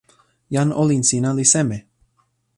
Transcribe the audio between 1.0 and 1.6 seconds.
sina li